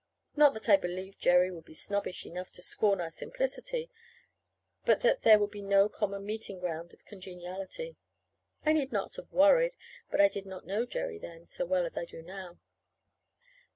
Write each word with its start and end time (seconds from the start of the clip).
Not 0.35 0.55
that 0.55 0.67
I 0.67 0.77
believed 0.77 1.19
Jerry 1.21 1.51
would 1.51 1.65
be 1.65 1.75
snobbish 1.75 2.25
enough 2.25 2.51
to 2.53 2.63
scorn 2.63 2.99
our 2.99 3.11
simplicity, 3.11 3.91
but 4.83 5.01
that 5.01 5.21
there 5.21 5.37
would 5.37 5.51
be 5.51 5.61
no 5.61 5.89
common 5.89 6.25
meeting 6.25 6.57
ground 6.57 6.91
of 6.91 7.05
congeniality. 7.05 7.97
I 8.65 8.73
need 8.73 8.91
not 8.91 9.17
have 9.17 9.31
worried 9.31 9.75
but 10.09 10.19
I 10.19 10.27
did 10.27 10.47
not 10.47 10.65
know 10.65 10.87
Jerry 10.87 11.19
then 11.19 11.45
so 11.45 11.67
well 11.67 11.85
as 11.85 11.97
I 11.97 12.05
do 12.05 12.23
now. 12.23 12.57